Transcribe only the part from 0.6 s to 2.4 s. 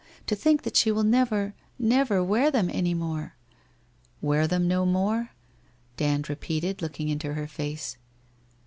that she will never, never